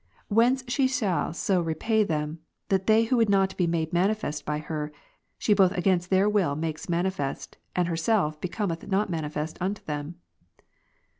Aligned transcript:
Whence 0.29 0.63
she 0.67 0.87
shall 0.87 1.31
so 1.31 1.61
repay 1.61 2.03
them, 2.03 2.39
that 2.69 2.87
they 2.87 3.03
who 3.03 3.17
would 3.17 3.29
not 3.29 3.55
be 3.55 3.67
made 3.67 3.93
manifest 3.93 4.45
by 4.47 4.57
her, 4.57 4.91
she 5.37 5.53
both 5.53 5.73
against 5.73 6.09
their 6.09 6.27
will 6.27 6.55
makes 6.55 6.89
manifest, 6.89 7.59
and 7.75 7.87
herself 7.87 8.41
becometh 8.41 8.87
not 8.87 9.11
manifest 9.11 9.59
unto 9.61 9.83
them. 9.83 10.15